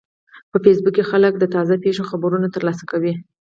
[0.51, 3.13] په فېسبوک کې خلک د تازه پیښو خبرونه ترلاسه کوي